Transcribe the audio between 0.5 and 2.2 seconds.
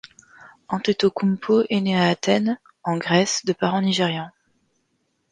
Antetokoúnmpo est né à